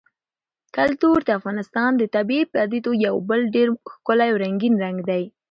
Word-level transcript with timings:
کلتور 0.75 1.17
د 1.25 1.29
افغانستان 1.39 1.91
د 1.97 2.03
طبیعي 2.15 2.45
پدیدو 2.53 2.91
یو 3.05 3.15
بل 3.29 3.41
ډېر 3.55 3.67
ښکلی 3.93 4.29
او 4.31 4.37
رنګین 4.43 4.73
رنګ 4.83 4.97
دی. 5.09 5.23